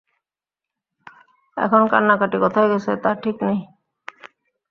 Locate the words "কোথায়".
2.43-2.69